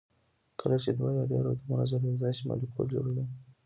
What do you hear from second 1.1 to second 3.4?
یا ډیر اتومونه سره یو ځای شي مالیکول جوړوي